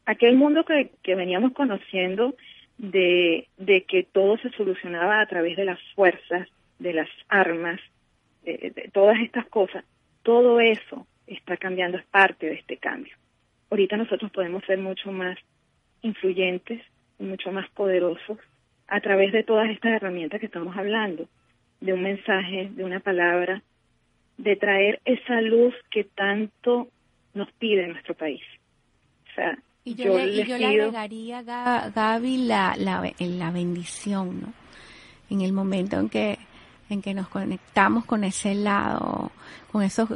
Aquel 0.07 0.37
mundo 0.37 0.65
que, 0.65 0.93
que 1.03 1.15
veníamos 1.15 1.53
conociendo 1.53 2.35
de, 2.81 3.47
que 3.87 4.07
todo 4.11 4.39
se 4.39 4.51
solucionaba 4.51 5.21
a 5.21 5.27
través 5.27 5.57
de 5.57 5.65
las 5.65 5.79
fuerzas, 5.95 6.49
de 6.79 6.95
las 6.95 7.09
armas, 7.29 7.81
de, 8.43 8.73
de 8.75 8.91
todas 8.93 9.21
estas 9.21 9.47
cosas, 9.47 9.85
todo 10.23 10.61
eso 10.61 11.07
está 11.27 11.57
cambiando, 11.57 11.99
es 11.99 12.07
parte 12.07 12.47
de 12.47 12.55
este 12.55 12.79
cambio. 12.79 13.15
Ahorita 13.71 13.97
nosotros 13.97 14.31
podemos 14.33 14.65
ser 14.65 14.79
mucho 14.79 15.13
más 15.13 15.39
influyentes, 16.03 16.81
mucho 17.19 17.53
más 17.53 17.69
poderosos 17.71 18.39
a 18.89 19.01
través 19.01 19.33
de 19.33 19.45
todas 19.45 19.71
estas 19.71 19.93
herramientas 19.93 20.41
que 20.41 20.47
estamos 20.47 20.77
hablando 20.77 21.29
de 21.81 21.93
un 21.93 22.03
mensaje, 22.03 22.71
de 22.73 22.85
una 22.85 23.01
palabra, 23.01 23.63
de 24.39 24.57
traer 24.57 25.01
esa 25.05 25.41
luz 25.43 25.75
que 25.91 26.05
tanto 26.05 26.89
nos 27.35 27.51
pide 27.53 27.87
nuestro 27.87 28.15
país. 28.15 28.43
O 29.31 29.35
sea, 29.35 29.59
y 29.91 29.95
yo, 29.95 30.17
le, 30.17 30.43
agregaría, 30.43 31.43
Gaby, 31.43 32.39
la, 32.47 32.75
la, 32.77 33.13
la 33.19 33.51
bendición, 33.51 34.41
¿no? 34.41 34.53
En 35.29 35.43
el 35.43 35.53
momento 35.53 35.99
en 35.99 36.09
que, 36.09 36.39
en 36.89 37.03
que 37.03 37.15
nos 37.15 37.29
conectamos 37.29 38.05
con 38.05 38.25
ese 38.25 38.55
lado, 38.55 39.31
con 39.71 39.83
esos 39.83 40.09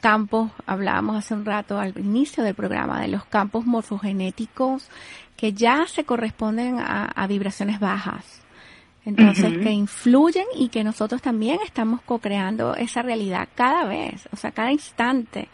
campos, 0.00 0.50
hablábamos 0.66 1.16
hace 1.16 1.34
un 1.34 1.44
rato 1.44 1.78
al 1.78 1.96
inicio 1.98 2.42
del 2.42 2.54
programa, 2.54 3.00
de 3.00 3.08
los 3.08 3.24
campos 3.24 3.64
morfogenéticos 3.66 4.88
que 5.36 5.52
ya 5.52 5.86
se 5.86 6.04
corresponden 6.04 6.78
a 6.78 7.26
vibraciones 7.28 7.78
bajas 7.78 8.46
entonces, 9.06 9.58
que 9.58 9.70
influyen 9.70 10.46
y 10.56 10.68
que 10.68 10.82
nosotros 10.82 11.22
también 11.22 11.60
estamos 11.64 12.02
co-creando 12.02 12.74
esa 12.74 13.02
realidad 13.02 13.48
cada 13.54 13.84
vez, 13.84 14.28
o 14.32 14.36
sea, 14.36 14.50
cada 14.50 14.72
instante. 14.72 15.48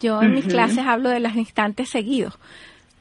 Yo 0.00 0.20
en 0.20 0.34
mis 0.34 0.46
clases 0.46 0.78
hablo 0.78 1.08
de 1.08 1.20
los 1.20 1.36
instantes 1.36 1.90
seguidos, 1.90 2.36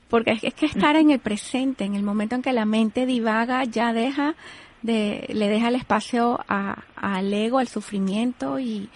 porque 0.09 0.31
es, 0.41 0.53
que 0.53 0.65
estar 0.65 0.95
en 0.95 1.11
el 1.11 1.19
presente, 1.19 1.83
en 1.83 1.95
el 1.95 2.03
momento 2.03 2.35
en 2.35 2.41
que 2.41 2.53
la 2.53 2.65
mente 2.65 3.05
divaga, 3.05 3.63
ya 3.65 3.93
deja 3.93 4.35
de, 4.81 5.25
le 5.33 5.47
deja 5.49 5.69
el 5.69 5.75
espacio 5.75 6.39
al 6.47 7.33
ego, 7.33 7.59
al 7.59 7.67
sufrimiento 7.67 8.59
y, 8.59 8.89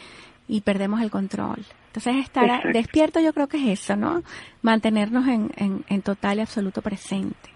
y 0.48 0.62
perdemos 0.62 1.02
el 1.02 1.12
control. 1.12 1.60
Entonces, 1.88 2.16
estar 2.18 2.72
despierto 2.72 3.20
yo 3.20 3.34
creo 3.34 3.48
que 3.48 3.58
es 3.58 3.82
eso, 3.82 3.98
¿no? 3.98 4.24
Mantenernos 4.62 5.28
en, 5.28 5.52
en, 5.58 5.84
en 5.90 6.02
total 6.02 6.38
y 6.38 6.42
absoluto 6.42 6.82
presente. 6.82 7.50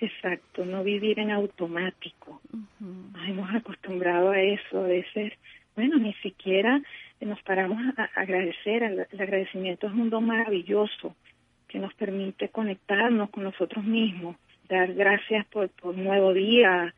Exacto, 0.00 0.64
no 0.64 0.84
vivir 0.84 1.18
en 1.18 1.30
automático. 1.30 2.40
Nos 2.80 3.28
hemos 3.28 3.52
acostumbrado 3.54 4.30
a 4.30 4.40
eso, 4.40 4.80
a 4.80 4.86
veces, 4.86 5.32
bueno, 5.74 5.98
ni 5.98 6.12
siquiera 6.14 6.80
nos 7.24 7.40
paramos 7.42 7.78
a, 7.96 8.08
agradecer. 8.20 8.82
El, 8.82 9.00
agradecimiento 9.00 9.86
es 9.86 9.92
un 9.92 10.10
don 10.10 10.26
maravilloso 10.26 11.14
que 11.72 11.78
nos 11.78 11.94
permite 11.94 12.50
conectarnos 12.50 13.30
con 13.30 13.44
nosotros 13.44 13.82
mismos, 13.82 14.36
dar 14.68 14.92
gracias 14.92 15.46
por, 15.46 15.70
por 15.70 15.94
un 15.94 16.04
nuevo 16.04 16.34
día, 16.34 16.94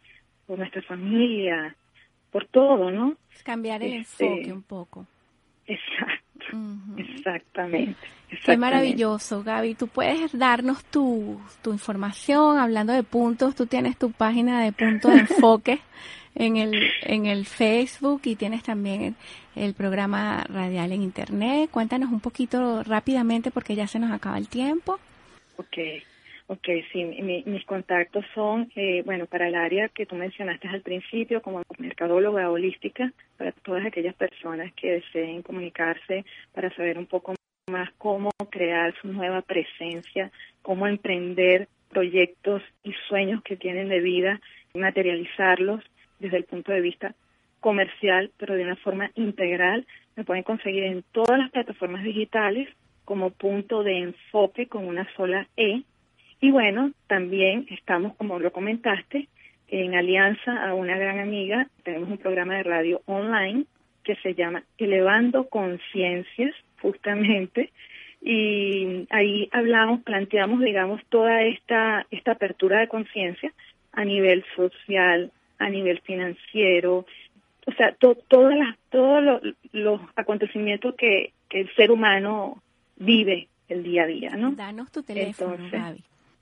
por 0.46 0.58
nuestra 0.58 0.82
familia, 0.82 1.76
por 2.32 2.46
todo, 2.46 2.90
¿no? 2.90 3.14
Cambiar 3.44 3.84
el 3.84 4.00
este, 4.00 4.26
enfoque 4.26 4.52
un 4.52 4.62
poco. 4.62 5.06
Exacto. 5.66 6.24
Exactamente, 6.96 7.96
Qué 8.44 8.56
maravilloso, 8.56 9.42
Gaby. 9.44 9.76
Tú 9.76 9.86
puedes 9.86 10.36
darnos 10.36 10.84
tu, 10.84 11.40
tu 11.62 11.72
información 11.72 12.58
hablando 12.58 12.92
de 12.92 13.04
puntos. 13.04 13.54
Tú 13.54 13.66
tienes 13.66 13.96
tu 13.96 14.10
página 14.10 14.62
de 14.62 14.72
punto 14.72 15.08
de 15.08 15.18
enfoque 15.20 15.78
en 16.34 16.56
el, 16.56 16.90
en 17.02 17.26
el 17.26 17.46
Facebook 17.46 18.22
y 18.24 18.34
tienes 18.34 18.64
también 18.64 19.14
el, 19.56 19.74
programa 19.74 20.44
radial 20.48 20.92
en 20.92 21.02
Internet. 21.02 21.70
Cuéntanos 21.70 22.10
un 22.10 22.20
poquito 22.20 22.82
rápidamente 22.82 23.50
porque 23.50 23.74
ya 23.74 23.86
se 23.86 23.98
nos 23.98 24.12
acaba 24.12 24.38
el 24.38 24.48
tiempo. 24.48 24.98
Ok. 25.56 25.78
Ok, 26.46 26.68
sí, 26.92 27.02
mis 27.02 27.64
contactos 27.64 28.22
son, 28.34 28.70
eh, 28.76 29.02
bueno, 29.06 29.24
para 29.24 29.48
el 29.48 29.54
área 29.54 29.88
que 29.88 30.04
tú 30.04 30.14
mencionaste 30.14 30.68
al 30.68 30.82
principio, 30.82 31.40
como 31.40 31.62
mercadóloga 31.78 32.50
holística, 32.50 33.10
para 33.38 33.52
todas 33.52 33.86
aquellas 33.86 34.14
personas 34.14 34.70
que 34.74 34.92
deseen 34.92 35.40
comunicarse 35.40 36.26
para 36.52 36.68
saber 36.76 36.98
un 36.98 37.06
poco 37.06 37.34
más 37.70 37.88
cómo 37.96 38.30
crear 38.50 38.94
su 39.00 39.08
nueva 39.08 39.40
presencia, 39.40 40.30
cómo 40.60 40.86
emprender 40.86 41.66
proyectos 41.88 42.62
y 42.82 42.92
sueños 43.08 43.42
que 43.42 43.56
tienen 43.56 43.88
de 43.88 44.00
vida, 44.00 44.38
materializarlos 44.74 45.82
desde 46.18 46.36
el 46.36 46.44
punto 46.44 46.72
de 46.72 46.82
vista 46.82 47.14
comercial, 47.64 48.30
pero 48.36 48.56
de 48.56 48.62
una 48.62 48.76
forma 48.76 49.10
integral. 49.14 49.86
Me 50.16 50.24
pueden 50.24 50.42
conseguir 50.42 50.84
en 50.84 51.02
todas 51.12 51.38
las 51.38 51.50
plataformas 51.50 52.04
digitales 52.04 52.68
como 53.06 53.30
punto 53.30 53.82
de 53.82 54.00
enfoque 54.00 54.66
con 54.66 54.86
una 54.86 55.08
sola 55.16 55.48
E 55.56 55.82
y 56.42 56.50
bueno, 56.50 56.92
también 57.06 57.66
estamos, 57.70 58.14
como 58.16 58.38
lo 58.38 58.52
comentaste, 58.52 59.28
en 59.68 59.94
alianza 59.94 60.62
a 60.62 60.74
una 60.74 60.98
gran 60.98 61.18
amiga, 61.18 61.68
tenemos 61.84 62.10
un 62.10 62.18
programa 62.18 62.56
de 62.56 62.64
radio 62.64 63.00
online 63.06 63.64
que 64.02 64.16
se 64.16 64.34
llama 64.34 64.62
Elevando 64.76 65.48
Conciencias, 65.48 66.54
justamente, 66.82 67.70
y 68.20 69.06
ahí 69.08 69.48
hablamos, 69.52 70.02
planteamos, 70.02 70.60
digamos, 70.60 71.00
toda 71.08 71.42
esta, 71.44 72.06
esta 72.10 72.32
apertura 72.32 72.80
de 72.80 72.88
conciencia 72.88 73.50
a 73.92 74.04
nivel 74.04 74.44
social, 74.54 75.32
a 75.58 75.70
nivel 75.70 76.00
financiero, 76.02 77.06
o 77.66 77.72
sea, 77.72 77.94
todas 77.94 78.56
las, 78.56 78.76
todos 78.90 79.42
los, 79.72 80.00
acontecimientos 80.16 80.94
que, 80.96 81.32
el 81.50 81.72
ser 81.76 81.92
humano 81.92 82.60
vive 82.96 83.46
el 83.68 83.84
día 83.84 84.02
a 84.02 84.06
día, 84.06 84.30
¿no? 84.30 84.56
Danos 84.56 84.90
tu 84.90 85.04
teléfono, 85.04 85.56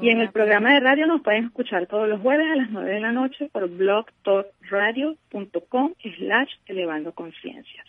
Y 0.00 0.08
en 0.08 0.20
el 0.20 0.30
programa 0.30 0.72
de 0.72 0.80
radio 0.80 1.06
nos 1.06 1.20
pueden 1.20 1.44
escuchar 1.46 1.86
todos 1.86 2.08
los 2.08 2.22
jueves 2.22 2.50
a 2.50 2.56
las 2.56 2.70
9 2.70 2.90
de 2.90 3.00
la 3.00 3.12
noche 3.12 3.50
por 3.52 3.68
blogtalkradio.com 3.68 5.92
slash 6.16 6.52
elevando 6.66 7.12
conciencias. 7.12 7.86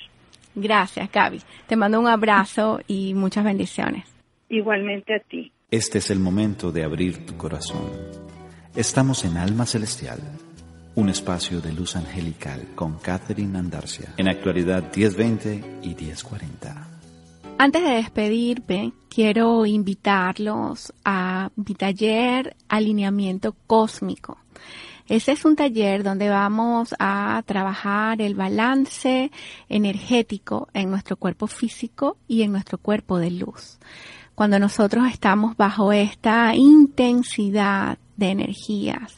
Gracias, 0.56 1.12
Gaby. 1.12 1.42
Te 1.68 1.76
mando 1.76 2.00
un 2.00 2.08
abrazo 2.08 2.80
y 2.88 3.14
muchas 3.14 3.46
bendiciones. 3.46 4.06
Igualmente 4.50 5.14
a 5.16 5.20
ti. 5.20 5.52
Este 5.70 6.00
es 6.00 6.10
el 6.10 6.20
momento 6.20 6.72
de 6.72 6.84
abrir 6.84 7.24
tu 7.26 7.38
corazón. 7.38 8.31
Estamos 8.76 9.26
en 9.26 9.36
Alma 9.36 9.66
Celestial 9.66 10.20
un 10.96 11.10
espacio 11.10 11.60
de 11.60 11.74
luz 11.74 11.98
angelical 11.98 12.68
con 12.74 12.98
Catherine 13.00 13.58
Andarcia. 13.58 14.14
En 14.16 14.30
actualidad 14.30 14.84
1020 14.96 15.80
y 15.82 15.96
1040. 15.96 16.88
Antes 17.58 17.84
de 17.84 17.90
despedirme, 17.90 18.94
quiero 19.10 19.66
invitarlos 19.66 20.94
a 21.04 21.50
mi 21.56 21.76
taller 21.76 22.56
Alineamiento 22.70 23.56
Cósmico. 23.68 24.38
Ese 25.08 25.34
es 25.34 25.44
un 25.44 25.58
taller 25.58 26.04
donde 26.04 26.30
vamos 26.30 26.96
a 26.98 27.44
trabajar 27.46 28.22
el 28.22 28.36
balance 28.36 29.32
energético 29.68 30.70
en 30.74 30.90
nuestro 30.90 31.18
cuerpo 31.18 31.48
físico 31.48 32.16
y 32.28 32.44
en 32.44 32.54
nuestro 32.54 32.78
cuerpo 32.78 33.18
de 33.18 33.32
luz. 33.32 33.80
Cuando 34.34 34.60
nosotros 34.60 35.08
estamos 35.12 35.58
bajo 35.58 35.92
esta 35.92 36.56
intensidad 36.56 37.98
de 38.18 38.30
energías, 38.30 39.14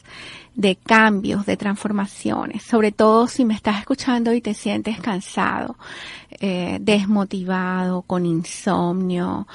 de 0.54 0.76
cambios, 0.76 1.46
de 1.46 1.56
transformaciones, 1.56 2.62
sobre 2.62 2.92
todo 2.92 3.26
si 3.26 3.44
me 3.44 3.54
estás 3.54 3.80
escuchando 3.80 4.32
y 4.32 4.40
te 4.40 4.54
sientes 4.54 5.00
cansado, 5.00 5.76
eh, 6.40 6.78
desmotivado, 6.80 8.02
con 8.02 8.24
insomnio, 8.24 9.46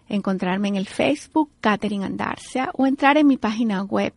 encontrarme 0.08 0.68
en 0.68 0.76
el 0.76 0.86
Facebook 0.88 1.50
Catherine 1.62 2.06
Andarcia 2.06 2.70
o 2.74 2.86
entrar 2.86 3.18
en 3.18 3.26
mi 3.26 3.38
página 3.38 3.82
web 3.82 4.14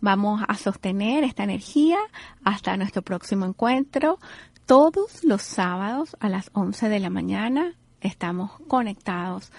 Vamos 0.00 0.42
a 0.46 0.54
sostener 0.54 1.24
esta 1.24 1.42
energía 1.42 1.98
hasta 2.44 2.76
nuestro 2.76 3.02
próximo 3.02 3.44
encuentro. 3.44 4.20
Todos 4.66 5.24
los 5.24 5.42
sábados 5.42 6.16
a 6.20 6.28
las 6.28 6.50
11 6.52 6.88
de 6.88 7.00
la 7.00 7.10
mañana 7.10 7.74
estamos 8.00 8.52
conectados 8.68 9.50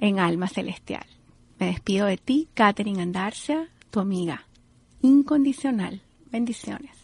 en 0.00 0.18
Alma 0.18 0.48
Celestial. 0.48 1.06
Me 1.60 1.66
despido 1.66 2.06
de 2.06 2.16
ti, 2.16 2.48
Katherine 2.54 3.02
Andarcia, 3.02 3.68
tu 3.90 4.00
amiga 4.00 4.44
incondicional. 5.02 6.02
Bendiciones. 6.32 7.03